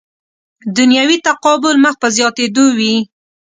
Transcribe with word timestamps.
دنیوي 0.77 1.17
تقابل 1.27 1.75
مخ 1.83 1.93
په 2.01 2.07
زیاتېدو 2.15 2.65
وي. 2.77 2.95